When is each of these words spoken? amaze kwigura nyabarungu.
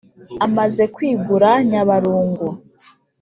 amaze 0.45 0.83
kwigura 0.95 1.49
nyabarungu. 1.69 2.47